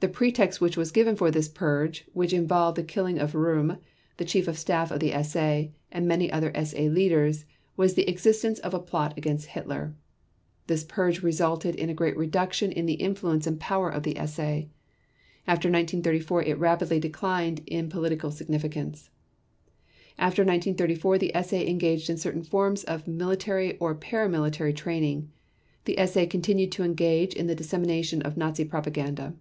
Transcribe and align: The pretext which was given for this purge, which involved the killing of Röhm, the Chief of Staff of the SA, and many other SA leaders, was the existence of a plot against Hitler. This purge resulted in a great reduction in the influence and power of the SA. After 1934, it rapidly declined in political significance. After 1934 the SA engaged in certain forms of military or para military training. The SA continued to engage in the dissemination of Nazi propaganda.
The 0.00 0.08
pretext 0.10 0.60
which 0.60 0.76
was 0.76 0.92
given 0.92 1.16
for 1.16 1.30
this 1.30 1.48
purge, 1.48 2.04
which 2.12 2.34
involved 2.34 2.76
the 2.76 2.82
killing 2.82 3.18
of 3.18 3.32
Röhm, 3.32 3.78
the 4.18 4.24
Chief 4.26 4.46
of 4.46 4.58
Staff 4.58 4.90
of 4.90 5.00
the 5.00 5.12
SA, 5.22 5.68
and 5.90 6.06
many 6.06 6.30
other 6.30 6.52
SA 6.62 6.78
leaders, 6.80 7.46
was 7.74 7.94
the 7.94 8.06
existence 8.06 8.58
of 8.58 8.74
a 8.74 8.78
plot 8.78 9.16
against 9.16 9.46
Hitler. 9.46 9.94
This 10.66 10.84
purge 10.84 11.22
resulted 11.22 11.74
in 11.76 11.88
a 11.88 11.94
great 11.94 12.18
reduction 12.18 12.70
in 12.70 12.84
the 12.84 13.00
influence 13.00 13.46
and 13.46 13.58
power 13.58 13.88
of 13.88 14.02
the 14.02 14.14
SA. 14.26 14.66
After 15.46 15.70
1934, 15.70 16.42
it 16.42 16.58
rapidly 16.58 17.00
declined 17.00 17.62
in 17.66 17.88
political 17.88 18.30
significance. 18.30 19.08
After 20.18 20.42
1934 20.42 21.16
the 21.18 21.32
SA 21.42 21.56
engaged 21.56 22.10
in 22.10 22.18
certain 22.18 22.42
forms 22.42 22.84
of 22.84 23.08
military 23.08 23.78
or 23.78 23.94
para 23.94 24.28
military 24.28 24.74
training. 24.74 25.30
The 25.86 25.96
SA 26.06 26.26
continued 26.26 26.72
to 26.72 26.82
engage 26.82 27.32
in 27.34 27.46
the 27.46 27.54
dissemination 27.54 28.20
of 28.20 28.36
Nazi 28.36 28.66
propaganda. 28.66 29.32